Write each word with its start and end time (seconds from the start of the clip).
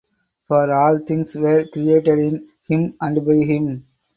For 0.47 0.73
all 0.73 0.97
things 0.97 1.35
were 1.35 1.67
created 1.67 2.17
in 2.17 2.49
Him 2.67 2.95
and 3.01 3.23
by 3.23 3.35
Him. 3.35 3.85